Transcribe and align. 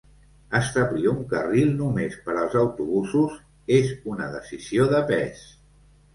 Establir 0.59 1.03
un 1.11 1.19
carril 1.33 1.69
només 1.81 2.15
per 2.23 2.37
als 2.45 2.57
autobusos 2.63 3.37
és 3.77 3.93
una 4.15 4.33
decisió 4.39 4.91
de 4.97 5.05
pes. 5.15 5.47